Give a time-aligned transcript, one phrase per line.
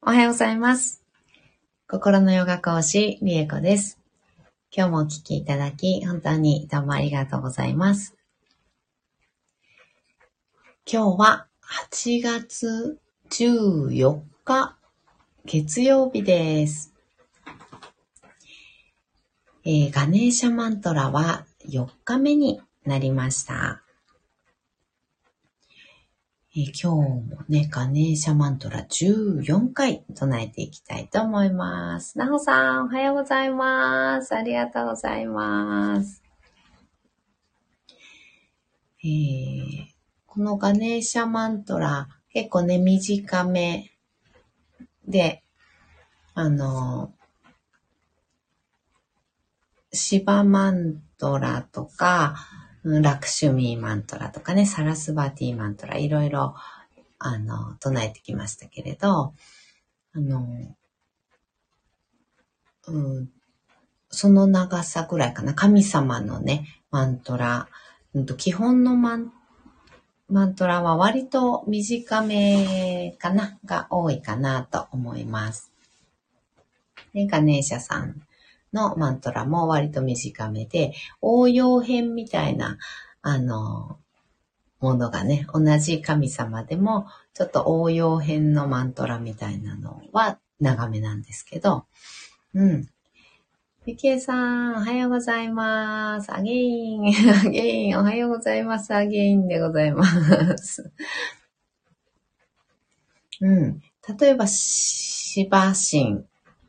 [0.00, 1.02] おはようございます。
[1.88, 3.98] 心のヨガ講師、リエコです。
[4.70, 8.14] 今日もお聞きいただき、本当にどうもありがとうございます。
[10.90, 11.48] 今日は
[11.90, 13.00] 8月
[13.30, 14.78] 14日、
[15.44, 16.94] 月曜日です。
[19.64, 23.82] えーガネーシャマントラは4日目になりました。
[26.56, 32.16] えー今日もね、ガネーシャマントラ14回唱えていきたいと思います。
[32.16, 34.34] なほさん、おはようございます。
[34.34, 36.22] ありがとうございます。
[39.04, 39.88] えー
[40.26, 43.90] このガネーシャマントラ、結構ね、短め
[45.06, 45.42] で、
[46.34, 47.12] あの、
[49.92, 52.36] シバマントラとか、
[52.84, 56.54] ラクシュミーマントラとかね、サラスバティーマントラ、いろいろ、
[57.18, 59.34] あの、唱えてきましたけれど、
[60.14, 60.46] あの、
[62.86, 63.30] うん、
[64.10, 67.68] その長さぐらいかな、神様のね、マントラ、
[68.14, 69.32] うん基本のマン
[70.28, 75.72] マントラは割と短めかな、が多いかなと思います。
[77.14, 78.22] で、ガネーシャさん。
[78.72, 82.78] のマントラも割と短めで、応用編みたいな、
[83.22, 83.98] あの、
[84.80, 91.86] ものがね、同じ神様でも、ちょっと応用編のマントラみたいなのは長めなんですけど、
[92.54, 92.88] うん。
[93.86, 96.30] ゆきえさん、おはようございます。
[96.32, 98.94] again、again、 おはようございます。
[98.94, 100.04] again でございま
[100.58, 100.92] す。
[103.40, 103.80] うん。
[104.20, 106.24] 例えば、シバ神、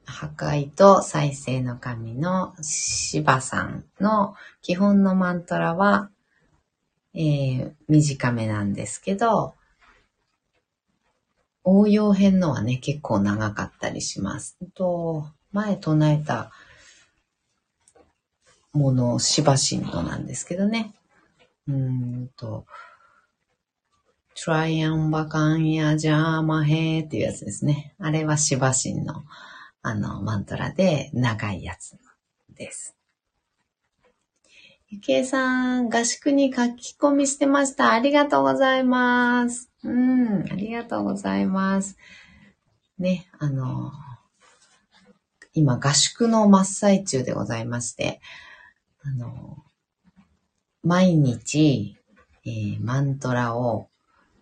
[0.09, 6.09] 破壊と再生の神のシバさんの基本のマントラは、
[7.13, 9.55] えー短めなんですけど、
[11.63, 14.57] 応用編のはね、結構長かったりします。
[14.73, 16.51] と前唱えた
[18.73, 20.93] もの、シバ神のなんですけどね。
[21.67, 22.65] うんと、
[24.35, 27.93] トライアンバカンヤジャーマヘーっていうやつですね。
[27.99, 29.23] あれはシバ神の
[29.81, 31.97] あのマントラで長いやつ
[32.53, 32.95] です。
[34.89, 37.91] ゆきえさん、合宿に書き込みしてました。
[37.91, 39.69] ありがとうございます。
[39.83, 41.95] うん、ありがとうございます。
[42.97, 43.91] ね、あの、
[45.53, 48.19] 今合宿の真っ最中でございまして、
[49.03, 49.63] あの、
[50.83, 51.95] 毎日、
[52.45, 53.89] えーマントラを、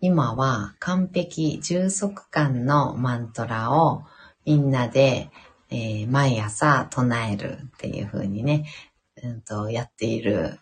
[0.00, 4.04] 今は完璧充足感のマントラを
[4.48, 5.28] みんなで、
[5.68, 8.64] えー毎朝唱えるっていう風にね、
[9.22, 10.58] うんと、やっている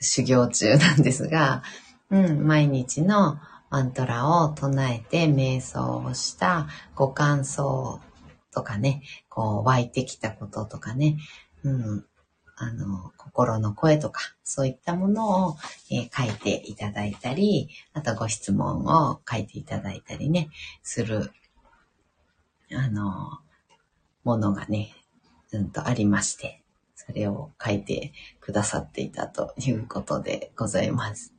[0.00, 1.62] 修行中なんですが、
[2.08, 8.00] うん、毎日のマントラを唱えて瞑想をしたご感想
[8.50, 11.18] とかね、こう湧いてきたこととかね、
[11.64, 12.06] うん、
[12.56, 15.56] あの、心の声とか、そういったものを、
[15.90, 20.48] えー書いていただいたり、あとご質問を書いていただいたりね、
[20.82, 21.30] する、
[22.74, 23.38] あの、
[24.24, 24.94] ものがね、
[25.52, 26.62] うんとありまして、
[26.94, 31.34] それを書いてくださっていたということでございます。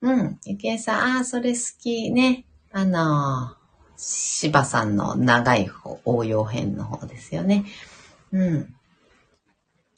[0.00, 0.38] うん。
[0.44, 2.44] ゆきえさん、ああ、それ好きね。
[2.72, 3.62] あのー、
[3.96, 7.64] 芝さんの長い方、応用編の方ですよね。
[8.32, 8.74] うん。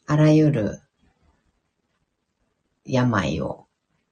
[0.07, 0.83] あらゆる
[2.85, 3.67] 病を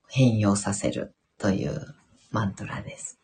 [0.08, 1.94] 変容させるという
[2.31, 3.19] マントラです。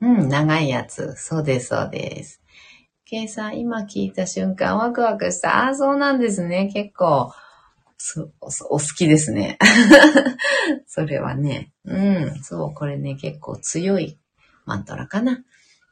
[0.00, 1.14] うん、長いやつ。
[1.16, 2.40] そうです、そうです。
[3.04, 5.64] ケイさん、今聞いた瞬間、ワクワクした。
[5.64, 6.70] ああ、そうなんですね。
[6.72, 7.32] 結構、
[8.40, 9.58] お好きですね。
[10.86, 11.72] それはね。
[11.84, 14.18] うん、そう、これね、結構強い
[14.64, 15.44] マントラかな。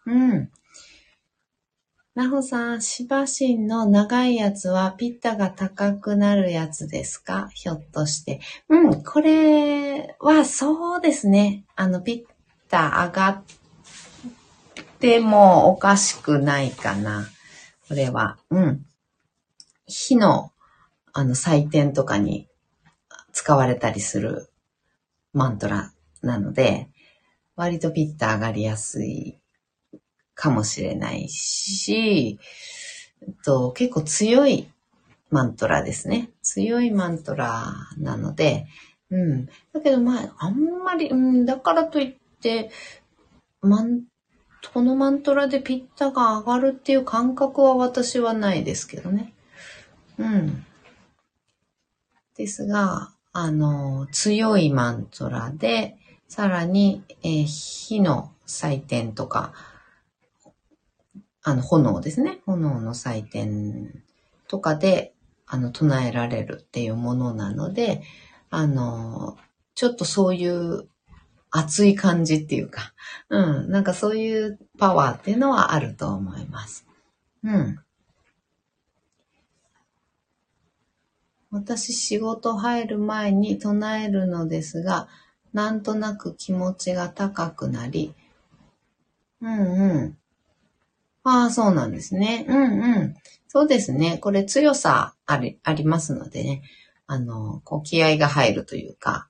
[0.06, 0.50] うん。
[2.14, 7.48] なほさん、シバシンの長いやつはピッタが高くなるやつですか？
[7.54, 8.41] ひょっとして。
[8.69, 11.64] うん、これはそうですね。
[11.75, 12.34] あの、ピッ
[12.69, 13.54] タ上がって
[15.20, 17.29] もおかしくないかな。
[17.88, 18.38] これは。
[18.50, 18.87] うん。
[19.87, 20.52] 火の、
[21.12, 22.49] あの、祭典とかに
[23.32, 24.49] 使われたりする
[25.32, 25.93] マントラ
[26.23, 26.88] なので、
[27.56, 29.38] 割とピッタ上がりやすい
[30.34, 32.38] かもしれないし、
[33.23, 34.69] えっと、結構強い
[35.31, 36.31] マントラですね。
[36.43, 38.67] 強いマントラなので、
[39.11, 39.46] うん。
[39.73, 42.70] だけどまあ、あんまり、うん、だからといって、
[43.61, 44.02] マン、
[44.72, 49.32] このマントラでピッタが上がるっていう感覚は私はないですけどね。
[50.19, 50.64] うん。
[52.37, 55.96] ですが、あの、強いマントラで、
[56.28, 59.52] さらに、えー火の祭典とか
[61.46, 62.40] あの、炎ですね。
[62.46, 64.02] 炎の祭典
[64.49, 65.12] とかで、
[65.46, 68.02] あの、唱えられるっていうものなので、
[68.49, 69.37] あの、
[69.75, 70.88] ちょっとそういう
[71.56, 72.93] 熱い感じっていうか、
[73.29, 76.85] うん、なんかそういうパワーっていうのはあると思います。
[77.45, 77.79] うん。
[81.53, 85.06] 私仕事入る前に唱えるのですが、
[85.53, 88.12] なんとなく気持ちが高くなり、
[89.41, 90.19] うんうん。
[91.23, 92.47] ああ、そうなんですね。
[92.49, 93.15] うんうん。
[93.47, 94.19] そうですね。
[94.19, 96.62] これ強さあり、ありますのでね。
[97.06, 99.29] あの、こう気合が入るというか、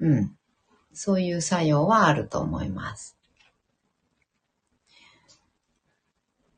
[0.00, 0.36] うん。
[0.92, 3.16] そういう作用はあると思います。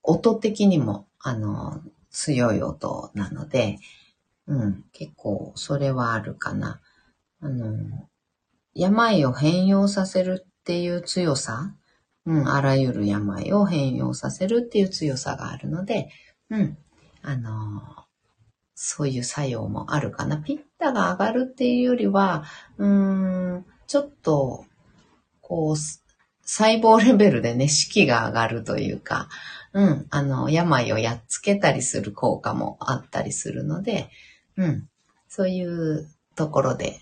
[0.03, 3.79] 音的にも、あの、強い音なので、
[4.47, 6.81] うん、結構それはあるかな。
[7.41, 8.09] あの、
[8.75, 11.75] 病を変容させるっていう強さ、
[12.27, 16.09] うん、あらゆる病を変容させるっていう強さがあるので、
[16.51, 16.79] うん、
[17.23, 17.83] あの、
[18.75, 20.39] そういう作用もあるかな。
[20.39, 22.45] ピッタが上がるっていうよりは、
[22.77, 24.65] うーん、ちょっと、
[25.41, 29.29] こう、細胞レベルでね、士気が上がるというか、
[29.73, 34.11] うん、あの、病をやっつけたりする効果もあったりするので、
[34.57, 34.89] うん。
[35.29, 36.99] そういうところで、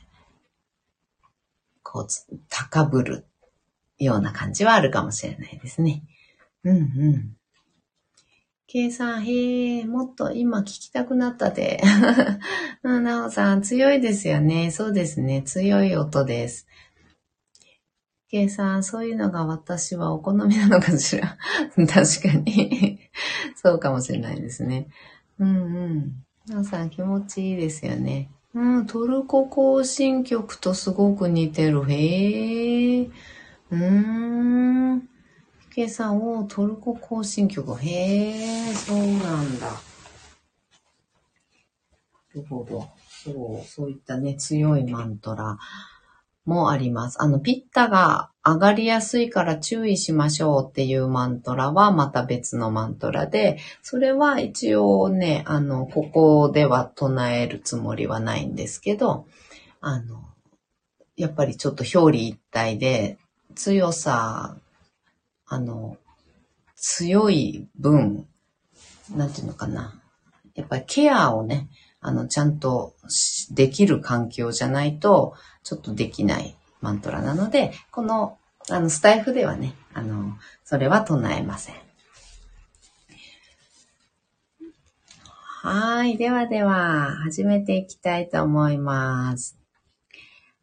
[1.83, 2.06] こう、
[2.50, 3.27] 高ぶる
[3.97, 6.03] ような感じはあるかもしれないですね。
[6.62, 7.37] うんうん。
[8.73, 11.83] 計算、へえ、もっと今聞きたくなったで。
[12.83, 14.71] なおさん、強いですよね。
[14.71, 15.43] そうですね。
[15.43, 16.67] 強い音です。
[18.31, 21.37] 計算、そういうのが私はお好みなのかしら。
[21.77, 22.99] 確かに。
[23.63, 24.89] そうかもしれないですね。
[25.39, 26.13] うんうん。
[26.49, 28.31] 皆さん気持ちいいですよね。
[28.55, 31.85] うん、トルコ行進曲とすごく似てる。
[31.91, 33.03] へえ。
[33.03, 34.62] うーん。
[35.75, 37.75] 計算をトルコ行進曲。
[37.77, 39.67] へえ、そうなんだ。
[39.67, 39.77] な
[42.35, 42.89] るほど。
[43.09, 45.59] そう、そういったね、強いマントラ。
[46.45, 47.23] もあります。
[47.23, 59.27] あの、ピッタが上がりやすいから注意しましょうっていうマントラはまた別のマントラで、それは一応ね、あの、ここでは唱えるつもりはないんですけど、
[59.81, 60.25] あの、
[61.17, 63.19] やっぱりちょっと表裏一体で
[63.55, 64.57] 強さ、
[65.52, 65.99] あの、
[66.76, 68.26] 強い分、
[69.14, 70.00] なんていうのかな。
[70.54, 71.69] やっぱりケアをね、
[72.00, 72.94] あの、ちゃんと
[73.50, 78.38] できる環境じゃないと、ちょっとできないマントラなので、この、
[78.70, 81.75] あの、スタイフではね、あの、それは唱えません。
[85.34, 86.16] はい。
[86.16, 89.58] ではでは、始めていきたいと思います。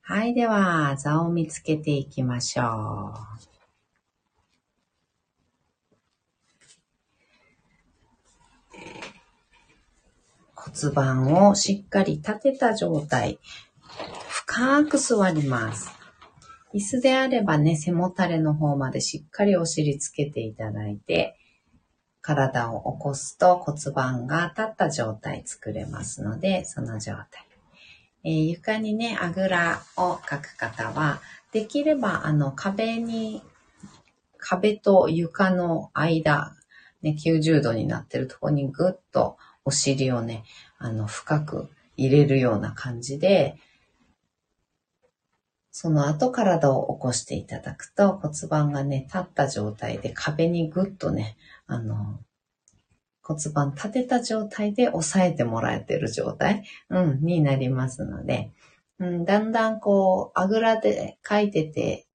[0.01, 0.33] はい。
[0.33, 3.13] では、座を見つけていきましょ
[3.45, 3.48] う。
[10.69, 13.39] 骨盤をしっかり立てた状態。
[14.29, 15.91] 深く座ります。
[16.73, 21.35] 椅子であればね、背もたれの方までしっかりお尻つけていただいて、
[22.21, 27.27] 体を起こすと骨盤が立った状態作れますので、その状態。
[28.23, 33.41] えー、床にね、あぐらをかく方は、できればあの壁に、
[34.37, 36.55] 壁と床の間、
[37.01, 40.43] ね、90度になってるところにぐっとお尻をね、
[40.77, 43.57] あの、深く入れるような感じで、
[45.71, 51.37] その後体を起こしていただくと骨盤がね、立った状態で壁にぐっとね、
[51.67, 52.19] あの、
[53.21, 58.51] 骨盤立てた状態で押さえてもらえてる状態、うん、になりますので、
[58.99, 62.07] うん、だんだんこう、あぐらで書いてて、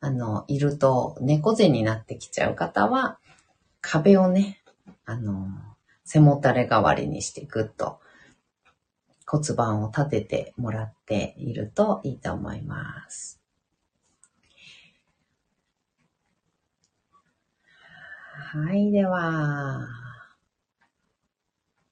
[0.00, 3.18] あの、いると猫背になってきちゃう方は、
[3.80, 4.62] 壁をね、
[5.04, 5.48] あの、
[6.04, 8.00] 背もたれ代わりにしてぐっと
[9.26, 13.40] 骨盤を立ててもらっているといいと思います。
[18.54, 19.88] はい、では、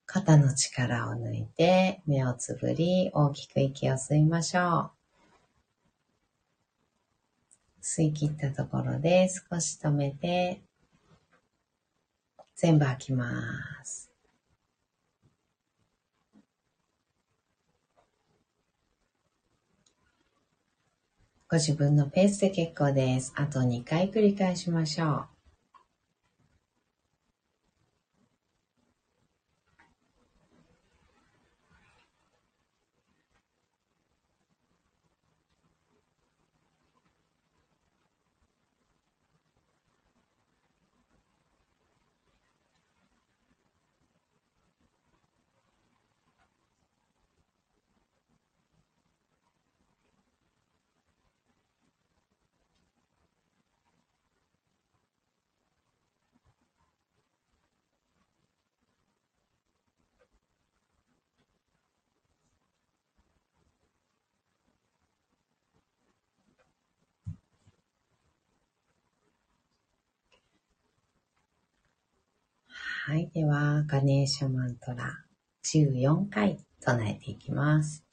[0.05, 4.90] 肩の力を抜いて目をつぶり大きく息を吸いましょ
[7.81, 7.83] う。
[7.83, 10.61] 吸い切ったところで少し止めて
[12.61, 13.26] 全部開きま
[13.83, 14.11] す。
[21.49, 23.33] ご自分のペースで結構です。
[23.35, 25.29] あと2回繰り返しましょう。
[73.11, 73.29] はい。
[73.35, 75.25] では、ガネーシャマントラ
[75.64, 78.05] 14回唱えていきます。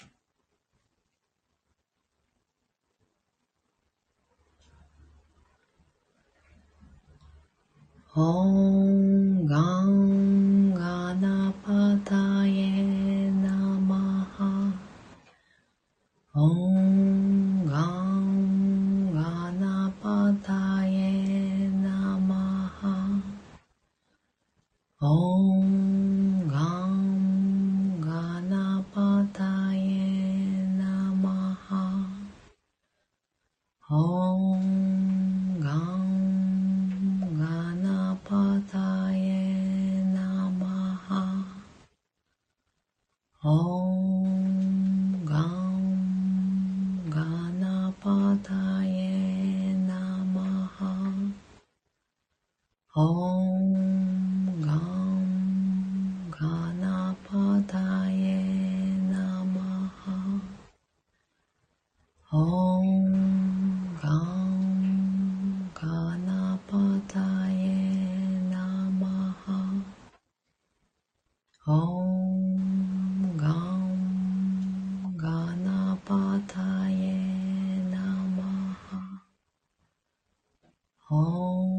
[8.15, 10.97] オンガンガ
[81.09, 81.76] 哦。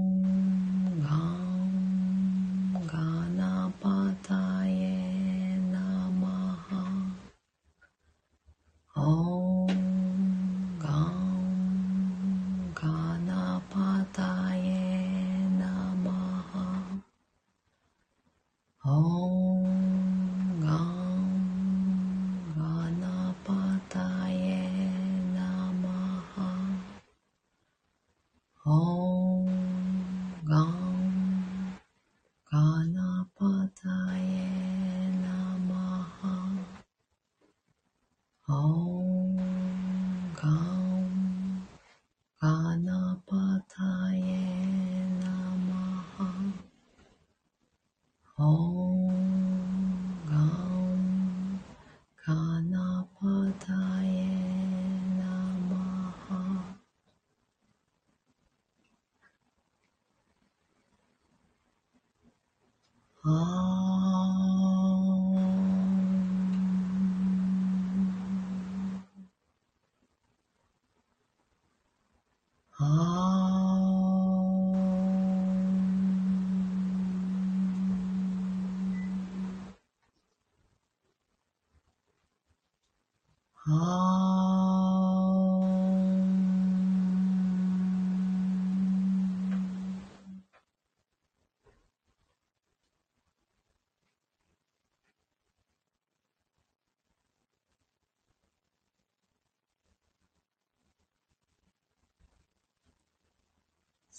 [63.24, 63.77] 哦。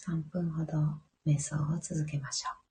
[0.09, 0.73] 3分ほど
[1.23, 2.68] 瞑想を続けましょう。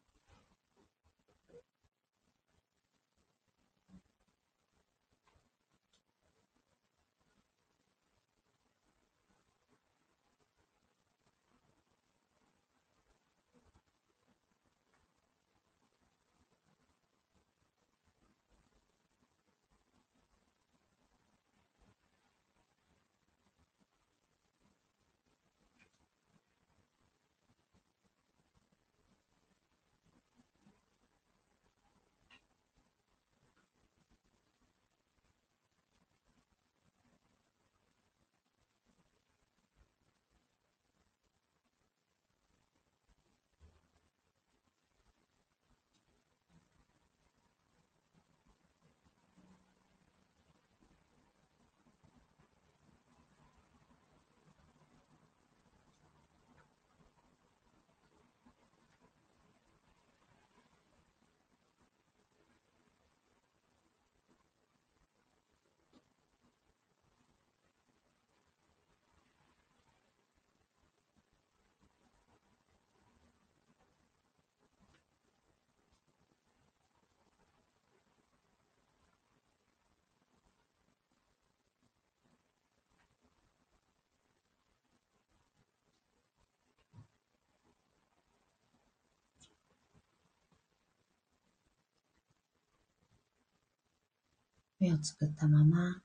[94.80, 96.00] 目をつぶったまま、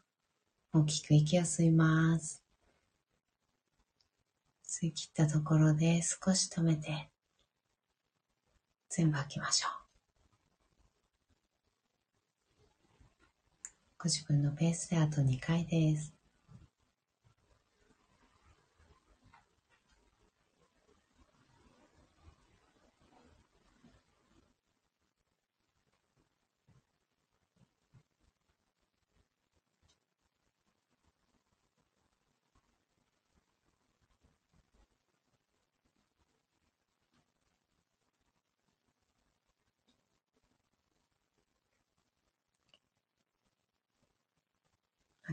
[0.73, 2.43] 大きく息を吸います。
[4.65, 7.09] 吸い切ったところで少し止めて、
[8.89, 9.83] 全部吐きましょう。
[13.99, 16.22] ご自分のペースであと2回です。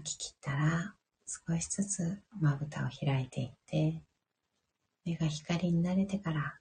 [0.00, 0.94] 吐き切ったら
[1.26, 4.00] 少しずつまぶたを開いていって
[5.04, 6.54] 目が光に慣れてから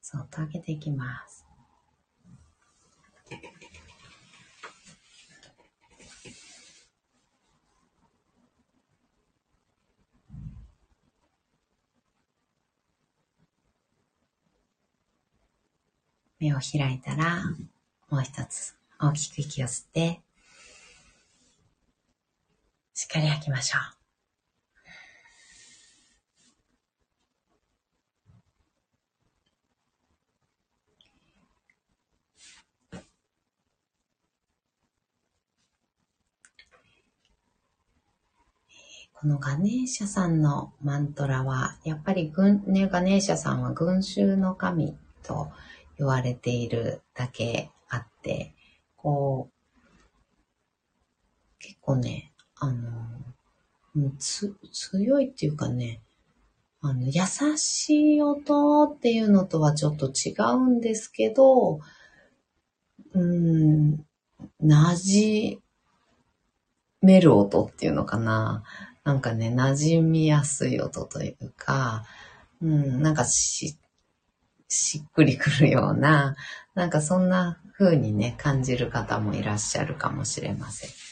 [0.00, 1.44] そっと開けていきます。
[16.38, 17.42] 目を開いたら
[18.10, 20.23] もう一つ大きく息を吸って
[22.94, 24.04] しっかり吐きましょう。
[39.24, 45.50] このガネーシャさんのマントラは、やっぱり軍、ね、ガネーシャさんは群衆の神と
[45.98, 48.54] 言われているだけあって、
[48.96, 49.54] こう、
[51.58, 52.33] 結構ね、
[52.64, 56.00] あの、つ、強いっていうかね、
[56.80, 57.12] あの、優
[57.56, 61.80] しい音っていうのとはちょっと違うんですけど、
[63.14, 64.04] うん、
[64.62, 64.96] 馴
[65.52, 65.58] 染
[67.00, 68.64] める音っていうのかな。
[69.04, 72.04] なんかね、馴染みやすい音というか、
[72.60, 73.78] うん、なんかし、
[74.68, 76.36] しっくりくるような、
[76.74, 81.03] なんかそんな風にね、感じる方もいらっしゃるかもしれません。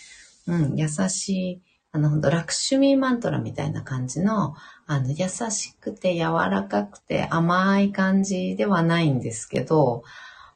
[0.47, 4.55] うん、優しい、あの、ほんと、ラクシュミーマントラみたいな感じの、
[4.87, 10.03] あの、優しくて柔らかくて甘い感じではないんですけど、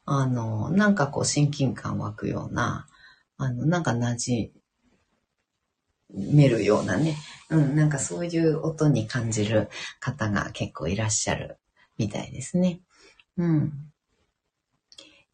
[0.05, 2.87] あの、なんかこう親近感湧くような、
[3.37, 4.49] あの、なんか馴染
[6.13, 7.17] めるようなね、
[7.49, 9.69] うん、なんかそういう音に感じる
[9.99, 11.57] 方が結構いらっしゃる
[11.97, 12.81] みたいですね。
[13.37, 13.73] うん。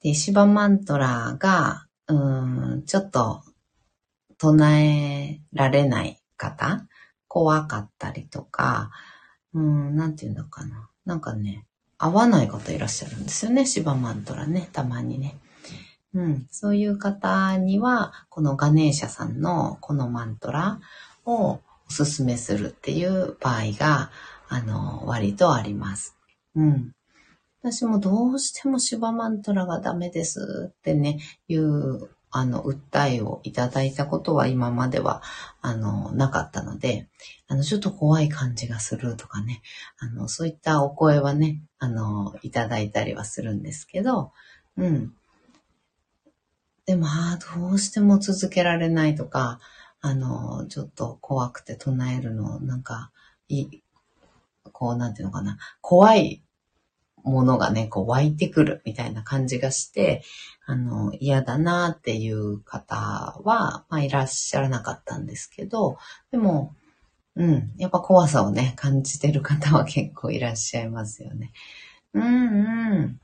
[0.02, 2.14] で、シバマントラが、う
[2.78, 3.44] ん、ちょっと
[4.38, 6.86] 唱えられない方、
[7.28, 8.92] 怖かったりとか、
[9.54, 10.90] うん、なんていうのかな。
[11.06, 11.66] なんかね、
[11.98, 13.66] 合わない方いらっしゃるんですよね。
[13.66, 15.38] シバマントラね、たまにね。
[16.14, 20.80] うん、そういう方には、このガネーシャさんのこのマントラ
[21.26, 24.12] をおすすめするっていう場合が、
[24.48, 26.16] あの、割とあります。
[26.56, 26.92] うん。
[27.62, 35.22] 私もどうしてもシバマントラがダメですってね、いうあの、訴えをいただいたことは今までは、
[35.62, 37.08] あの、なかったので、
[37.48, 39.62] あの、ちょっと怖い感じがするとかね、
[40.00, 44.32] あの、そういったお声はね、あの、いただいたりはするんですけど、
[44.78, 45.14] うん。
[46.88, 49.60] でも、ああ、どうしても続けられないとか、
[50.02, 53.12] あの、ちょっと怖くて唱えるの、なんか、
[53.48, 53.84] いい、
[54.72, 56.44] こう、なんていうのかな、怖い
[57.24, 60.24] ものがね、こう湧いてくるみたいな感じがして、
[60.66, 62.96] あの、嫌だなっていう方
[63.44, 65.98] は、まあいらっしゃらなかったんですけど、
[66.32, 66.74] でも、
[67.36, 71.52] うん、やっぱ怖さをね、感じてる方は結構いらっしゃいますよね。
[72.14, 72.30] うんう
[73.00, 73.20] ん。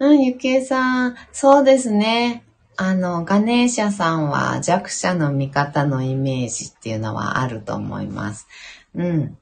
[0.00, 2.42] うん、ゆきえさん、そうですね。
[2.76, 8.48] あの、ガネーシャさんは弱者の味方のイメージっていうのはあると思います。
[8.94, 9.38] うん。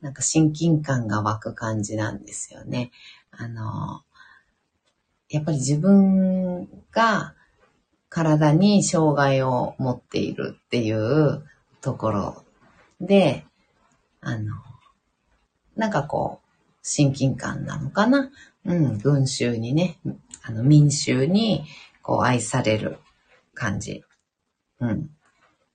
[0.00, 2.90] なんか親近感が湧く感じなんですよね。
[3.30, 4.02] あの、
[5.28, 7.34] やっぱり自分が
[8.08, 11.44] 体に障害を持っているっていう
[11.80, 12.44] ところ
[13.00, 13.44] で、
[14.20, 14.52] あの、
[15.76, 16.48] なんかこう、
[16.82, 18.30] 親近感なのかな？
[18.64, 19.98] うん、群衆にね、
[20.42, 21.64] あの、民衆に、
[22.02, 22.98] こう、愛される
[23.54, 24.04] 感じ。
[24.80, 25.10] うん。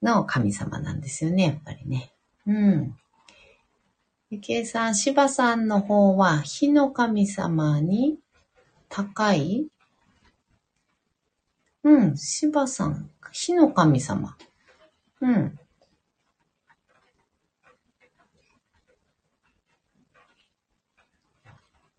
[0.01, 2.11] の神様なんですよね、やっぱりね。
[2.47, 2.97] うん。
[4.31, 8.17] ゆきえさん、しばさんの方は、火の神様に
[8.87, 9.67] 高い
[11.83, 14.37] うん、しばさん、火の神様。
[15.19, 15.59] うん。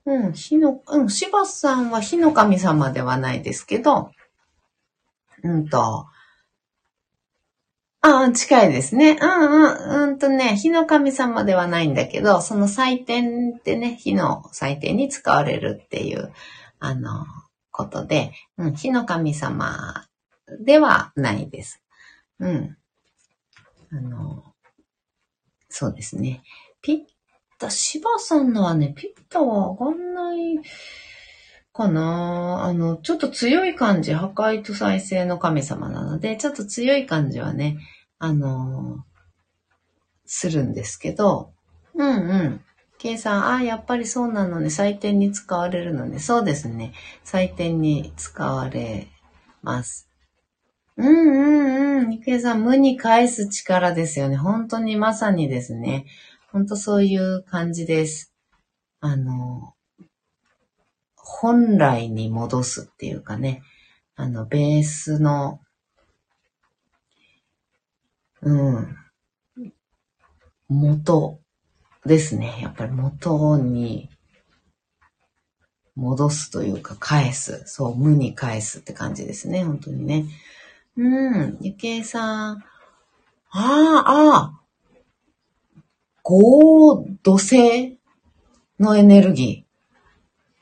[0.07, 4.11] うん、火の、うん、しばさんは火の神様ではないですけど、
[5.42, 6.07] うんと、
[8.05, 9.17] ああ、近いですね。
[9.21, 10.11] うんうん。
[10.11, 16.33] うんとね、火の神様ではないんだけど、その祭典ってね、火の祭典に使われるっていう、
[16.81, 17.25] あの、
[17.71, 20.05] ことで、うん、火の神様
[20.61, 21.81] ではないです。
[22.41, 22.77] うん。
[23.93, 24.53] あの、
[25.69, 26.43] そうですね。
[26.81, 26.99] ピッ
[27.61, 30.59] タ、芝さんのはね、ピッタは上がんない
[31.73, 37.79] かなあの、ちょっと強い感じ、破壊と再生の神様なので、ちょっと強い感じはね、
[38.19, 39.05] あの
[40.27, 41.53] するんですけど、
[41.95, 42.61] うんうん。
[42.99, 44.67] 計算、ああ、やっぱりそうなのね。
[44.67, 46.19] 採点に使われるのね。
[46.19, 46.93] そうですね。
[47.25, 49.09] 採点に使われ
[49.61, 50.09] ます。
[50.97, 52.21] うんうんうん。
[52.21, 54.37] 計算、無に返す力ですよね。
[54.37, 56.07] 本当にまさにですね。
[56.53, 58.33] 本当そういう感じです。
[59.01, 59.75] あの、
[61.25, 63.63] 本来に戻すっていうかね。
[64.17, 65.61] あの、ベースの、
[68.43, 68.97] うん、
[70.69, 71.39] 元
[72.05, 72.59] ですね。
[72.61, 74.11] やっぱり元に
[75.95, 77.63] 戻すというか返す。
[77.67, 79.65] そう、無に返すって感じですね。
[79.65, 80.25] 本当にね。
[80.97, 81.59] うん。
[81.61, 82.57] ゆけいさん。
[82.57, 82.65] あ
[83.51, 84.61] あ、ああ。
[86.23, 87.99] 合土星
[88.79, 89.72] のエネルギー。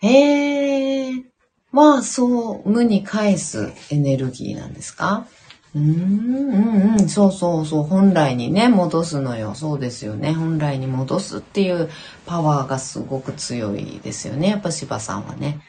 [0.03, 1.25] へえ。
[1.73, 5.27] は、そう、無に返すエネルギーなんですか？
[5.75, 9.55] うん、うん、うん、そうそうそう、本来にね、戻すのよ。
[9.55, 10.33] そうですよね。
[10.33, 11.89] 本来に戻すっていう
[12.27, 14.49] パワーがすごく強いですよね。
[14.49, 15.61] やっぱ芝さんはね。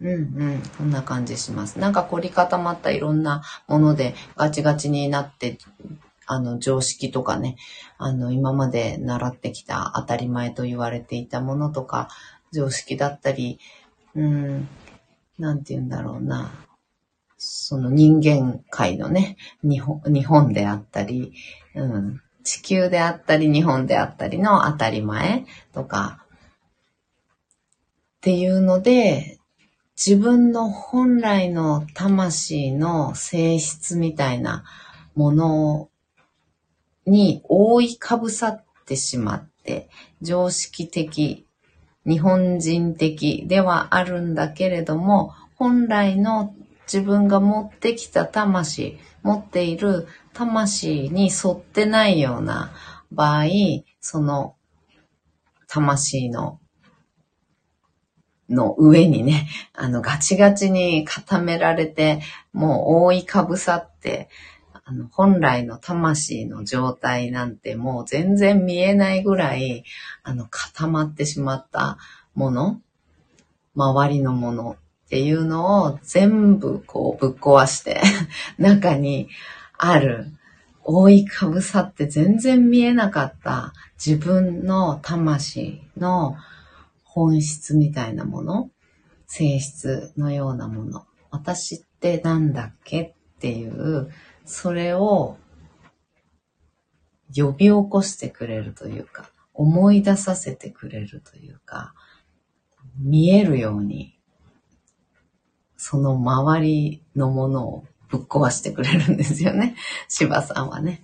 [0.00, 0.14] うんう
[0.56, 1.78] ん、こんな感じします。
[1.78, 5.58] なんか凝り固まったいろんなものでガチガチになって、
[6.26, 7.56] あの、常識とかね、
[7.98, 12.08] あの、今まで習ってきた当たり前と言われていたものとか、
[12.52, 13.58] 常識だったり、
[14.14, 14.68] うん、
[15.38, 16.52] なんて言うんだろうな。
[17.38, 21.32] その人間界のね、日本、日本であったり、
[21.74, 26.24] うん、地球であったり、日本であったりの当たり前とか、
[28.18, 29.40] っていうので、
[29.96, 34.64] 自分の本来の魂の性質みたいな
[35.14, 35.90] もの
[37.06, 39.88] に覆いかぶさってしまって、
[40.20, 41.46] 常識的、
[42.06, 46.54] 日本人的ではあるんだけれども、本来の
[46.92, 52.72] 自分が持ってきた魂、持っている魂に沿ってないような
[53.12, 53.44] 場合、
[54.00, 54.56] その
[55.68, 56.58] 魂の
[58.48, 62.20] の上にね、あの、ガチガチに固められて、
[62.52, 64.28] もう覆いかぶさって、
[64.84, 69.84] あの、本来の魂の状態なんてもう全然見えないぐらい、
[70.22, 71.98] あの、固まってしまった
[72.34, 72.80] もの、
[73.74, 78.00] 周りのものっていうのを全部こうぶっ壊して
[78.58, 79.28] 中に
[79.78, 80.32] ある
[80.84, 83.72] 覆いかぶさって全然見えなかった
[84.04, 86.36] 自分の魂の
[87.04, 88.70] 本質みたいなもの、
[89.26, 94.10] 性質のようなもの、私ってなんだっけっていう、
[94.44, 95.36] それを
[97.34, 101.94] 呼び起こしてくれるというか、思い出させてくれるというか、
[102.98, 104.18] 見えるように
[105.84, 109.74] その周りのものをぶっ壊してくれるんですよね。
[110.06, 111.02] 芝さんはね。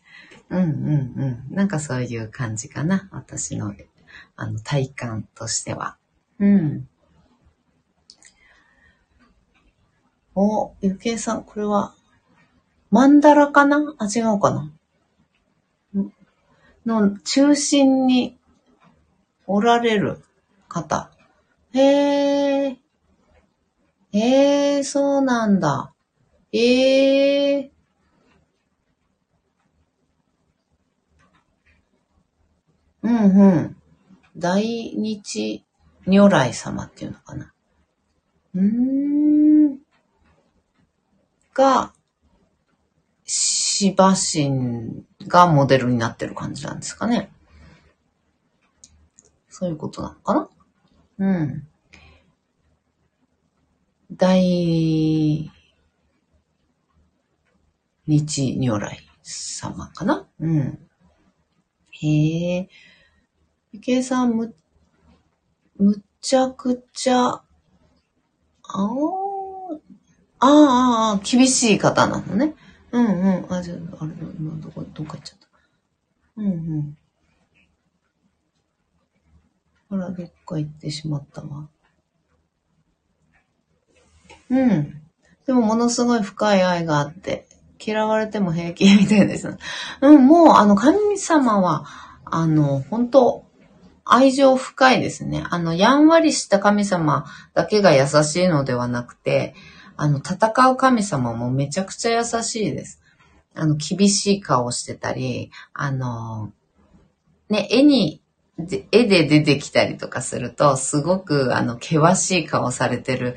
[0.50, 1.54] うんうんうん。
[1.54, 3.08] なんかそういう感じかな。
[3.10, 3.74] 私の、
[4.36, 5.96] あの、体感としては。
[6.38, 6.88] うん。
[10.36, 11.96] お、ゆけいさん、これは、
[12.90, 13.94] マンダラかな？
[13.98, 14.70] あ、違うかな？
[16.86, 18.38] の中心に
[19.46, 20.22] おられる
[20.68, 21.10] 方。
[21.72, 22.78] へえ。
[24.12, 25.92] ええー、そうなんだ。
[26.52, 27.70] ええー。
[33.02, 33.76] うんうん。
[34.36, 35.64] 大日
[36.06, 37.52] 如来様っていうのかな。
[38.54, 39.78] うーん。
[41.52, 41.92] が、
[43.30, 47.30] 芝神がモデルになってる感じなんですかね。
[49.50, 50.48] そういうことなのかな？
[51.18, 51.66] うん。
[54.10, 55.50] 大
[58.06, 60.26] 日如来様かな？
[60.40, 60.78] うん。
[61.90, 62.68] へえ。
[63.74, 64.54] 池江さん、む、
[65.76, 67.42] むちゃくちゃ、あ
[68.70, 68.84] あ、
[70.38, 72.54] ああ、厳しい方なのね。
[72.92, 73.52] うんうん。
[73.52, 75.48] あ、じゃあ、あれ、どこ、どっか行っちゃった。
[76.36, 76.98] うんうん。
[79.90, 81.68] あら、どっか行ってしまったわ。
[84.50, 85.02] うん。
[85.46, 87.46] でもものすごい深い愛があって、
[87.84, 89.56] 嫌われても平気みたいです。
[90.00, 91.86] うん、もうあの神様は、
[92.24, 93.44] あの、本当
[94.04, 95.44] 愛情深いですね。
[95.50, 99.54] あの、やんわりした神様だけが優しいのではなくて、
[99.98, 103.02] あの、戦う神様もめちゃくちゃ優しいです。
[103.54, 106.52] あの、厳しい顔してたり、あの、
[107.50, 108.22] ね、絵に、
[108.92, 113.36] 絵で出てきたりとかすると、すごく、あの、険しい顔されてる、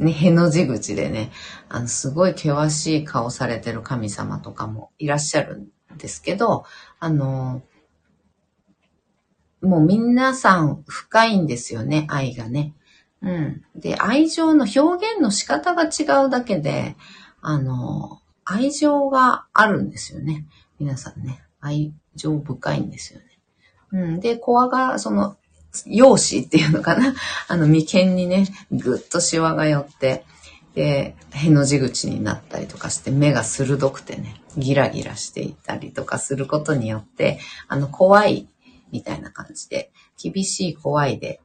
[0.00, 1.30] ね、への字口でね、
[1.68, 6.64] あの、すごい険しい顔されてる神様とかもいらっしゃるんですけど、
[6.98, 7.62] あの、
[9.60, 12.74] もう皆さん深いんですよね、愛がね。
[13.22, 13.64] うん。
[13.76, 16.96] で、愛情の表現の仕方が違うだけで、
[17.40, 20.46] あの、愛情があるんですよね。
[20.78, 21.42] 皆さんね。
[21.60, 23.26] 愛情深いんですよね。
[23.92, 24.20] うん。
[24.20, 25.36] で、コアが、その、
[25.86, 27.14] 容姿っていうのかな。
[27.48, 30.24] あの、眉間にね、ぐっとシワが寄って、
[30.74, 38.48] で、への字口になったりとかして、目が鋭くてね、ギラギラしていたりとかすることによって、あの、怖い
[38.90, 41.40] みたいな感じで、厳しい怖いで、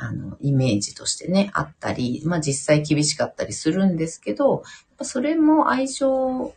[0.00, 4.62] あの、イメージとしてね、あったり、まあ実際厳しかったりするんですけど、
[5.02, 6.54] それも愛情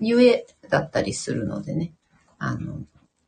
[0.00, 1.92] ゆえだったりするのでね、
[2.38, 2.80] あの、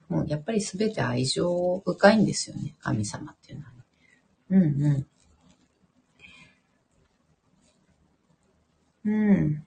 [0.09, 3.72] もうやっぱり全て愛情深いんですよね、神様っていうのは、
[4.51, 5.07] うん
[9.05, 9.11] うん。
[9.11, 9.66] うん。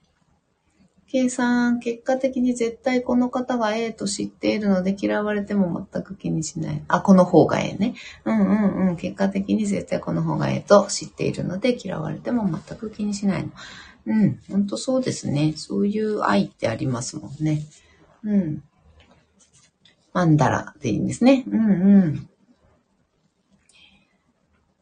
[1.11, 6.83] 計算、結果的に絶対この方が A と知っているので嫌われても全く気にしない。
[6.87, 7.95] あ、この方が A ね。
[8.25, 8.95] うんうんうん。
[8.95, 13.49] 結果的に絶対この方が A と知っているので嫌われても全く気にしないの。
[14.05, 14.39] うん。
[14.51, 15.53] ほんとそうですね。
[15.55, 17.63] そういう愛ってありますもんね。
[18.23, 18.63] うん。
[20.13, 21.43] マンダラでいいんですね。
[21.47, 22.29] うんうん。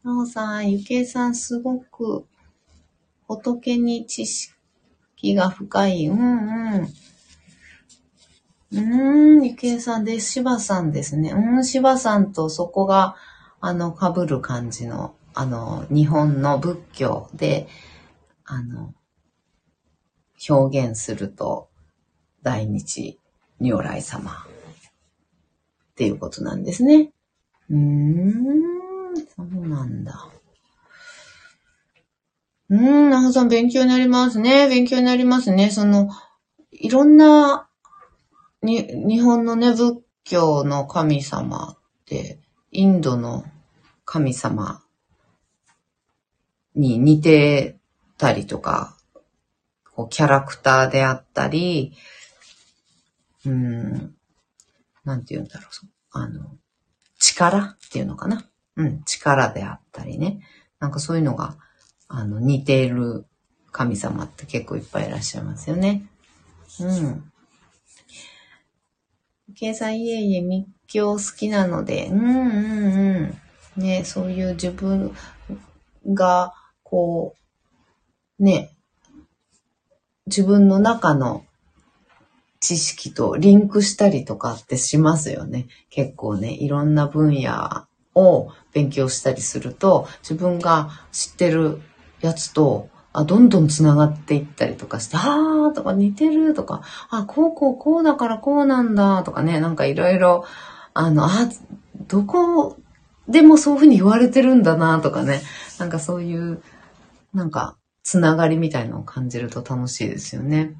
[0.04, 2.26] なおさん、ゆけいさん、すごく
[3.26, 4.57] 仏に知識
[5.20, 6.06] 気が深い。
[6.06, 6.88] うんうん。
[8.70, 11.32] うーん、ゆきえさんで、しばさんですね。
[11.32, 13.16] うん、しばさんとそこが、
[13.60, 17.66] あの、被る感じの、あの、日本の仏教で、
[18.44, 18.94] あの、
[20.48, 21.68] 表現すると、
[22.42, 23.18] 大日
[23.60, 24.34] 如来様っ
[25.96, 27.10] ていうことなんですね。
[27.68, 30.28] うーん、そうなんだ。
[32.70, 34.68] うん、なほさん、勉強になりますね。
[34.68, 35.70] 勉強になりますね。
[35.70, 36.10] その、
[36.70, 37.68] いろんな、
[38.62, 42.38] に、日本のね、仏教の神様って、
[42.70, 43.44] インドの
[44.04, 44.82] 神様
[46.74, 47.76] に似て
[48.18, 48.96] たりとか、
[49.94, 51.94] こうキャラクターであったり、
[53.46, 54.14] うん、
[55.04, 56.56] なんて言うんだろう、あの、
[57.18, 58.44] 力っていうのかな。
[58.76, 60.40] うん、力であったりね。
[60.78, 61.56] なんかそういうのが
[62.08, 63.26] あの、似ている
[63.70, 66.06] 神様って結構いっぱいいらっしゃいますよね。
[66.80, 67.32] うん。
[69.54, 73.38] 計算いえいえ密教好きなので、うんうん
[73.76, 73.82] うん。
[73.82, 75.14] ね、そういう自分
[76.06, 77.34] が、こ
[78.38, 78.70] う、ね、
[80.26, 81.44] 自分の中の
[82.60, 85.68] 知識とリンクしたりとかってしますよね。
[85.90, 91.80] 結構ね、いろんな分野を勉強したりすると、自分が知ってる
[92.20, 100.44] やつと、あ、どんどん繋がっていったりとかして、あーとか似てるとか、あ、こうこうこうだからこうなんだとかね、なんかいろいろ、
[100.94, 101.48] あの、あ、
[102.06, 102.76] どこ
[103.28, 105.42] でもそういうふうに言われてるんだなとかね、
[105.78, 106.62] なんかそういう、
[107.34, 110.74] なんか、つながりみたいのを感じると楽しいですよね。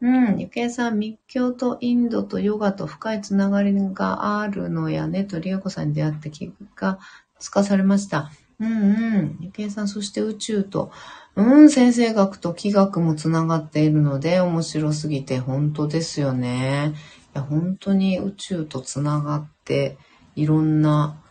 [0.00, 0.38] うん。
[0.38, 6.98] ゆけいさん、密教とインドとヨガと深いつながりがあるのやね、とりやこさんに出会って気が
[7.38, 8.30] つかされました。
[8.60, 9.38] うんうん。
[9.40, 10.90] ゆけいさん、そして宇宙と、
[11.36, 16.94] うん、先生学と気学もつながっているので面白すぎて本当ですよね。
[17.34, 19.96] いや、本当に宇宙とつながって
[20.34, 21.22] いろんな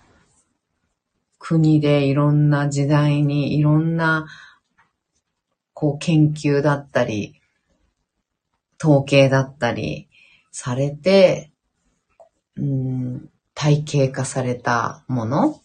[1.37, 4.27] 国でいろんな時代にいろんな
[5.73, 7.41] こう研究だったり、
[8.81, 10.07] 統計だったり
[10.51, 11.51] されて、
[12.55, 15.61] うん、体系化されたもの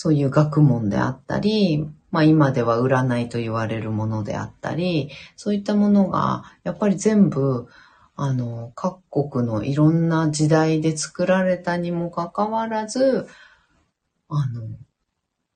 [0.00, 7.66] そういう学問であったり、まあ今では占いと言われるものであったり、そういったものがやっぱり全部
[8.14, 13.26] あの各国のいろんな時代で作られたにもかかわらず、
[14.28, 14.68] あの、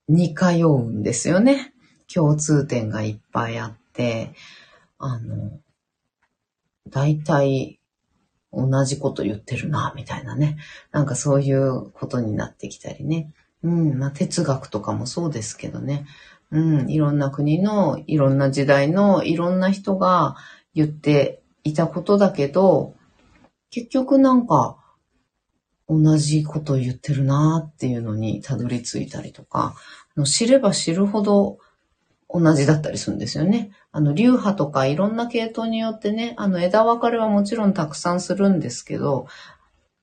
[0.09, 1.73] 似通うんですよね。
[2.13, 4.33] 共通点がいっぱいあって、
[4.99, 5.51] あの、
[6.89, 7.79] 大体
[8.51, 10.57] 同じこと言ってるな、みたいなね。
[10.91, 13.31] なんかそういうことになってきたりね。
[13.63, 16.05] うん、まあ哲学とかもそうですけどね。
[16.51, 20.35] うん、いろんな国のいろんな時代のいろんな人が
[20.75, 22.95] 言っていたことだけど、
[23.71, 24.77] 結局なんか
[25.89, 29.75] 同じこと言ってるなっていうのにたどり着いたりとか、
[30.25, 31.57] 知れば知るほど
[32.29, 33.71] 同じだったりするんですよね。
[33.91, 39.27] あの、流派とかいろんな系統によってね、あの、枝分かれはもちろんたくさんするんですけど、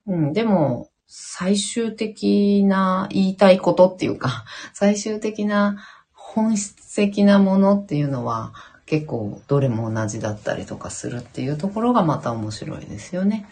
[0.07, 8.53] うん、でも、最終的な言いたいことっていうか、 最終的な本質的なものっていうのは、
[8.87, 13.49] 結構どれも同じだったりとかするっていうところがまた面白いですよね。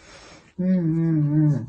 [0.57, 1.69] うんうんうん。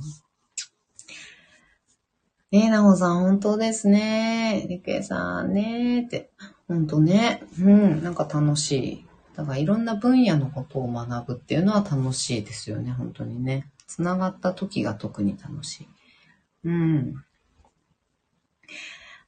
[2.51, 4.67] ねえ、なほさん、本当ですね。
[4.69, 6.29] りくえさんねって。
[6.67, 7.41] 本当ね。
[7.59, 9.05] うん、なんか楽しい。
[9.35, 13.71] だからいろんな分野のことを学ぶっていうのは楽しいですよね、本当にね。
[13.89, 15.87] つながった時が特に楽しい。
[16.65, 17.15] うん。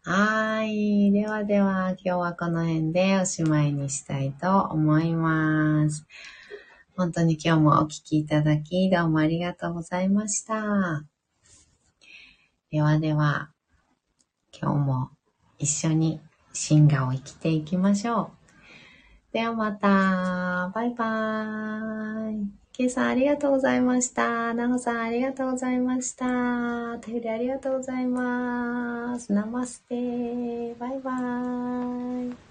[0.04, 1.12] はい。
[1.12, 6.06] ではでは、今日はこの辺でおしまいにしたいと思います。
[6.96, 11.06] 本当に今日もお聴きいただき、どうもありがとうございました。
[12.70, 13.50] ではでは、
[14.54, 15.10] 今日も
[15.58, 16.22] 一緒に
[16.54, 18.32] 進化を生きていきましょ
[19.32, 19.34] う。
[19.34, 22.61] ではまた、バイバーイ。
[22.82, 24.56] ケイさんありがとうございました。
[24.56, 26.26] なほさんありがとうございました。
[26.26, 29.32] お便りありがとうございます。
[29.32, 30.74] ナマステ。
[30.80, 32.51] バイバーイ。